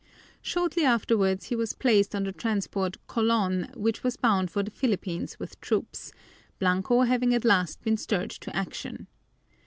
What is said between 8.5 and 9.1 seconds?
action.